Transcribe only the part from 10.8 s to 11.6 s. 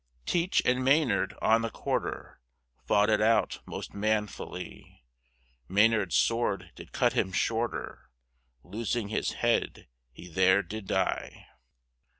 die.